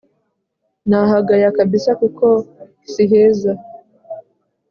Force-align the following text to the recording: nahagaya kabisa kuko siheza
nahagaya 0.89 1.49
kabisa 1.57 1.91
kuko 2.01 2.25
siheza 2.91 3.51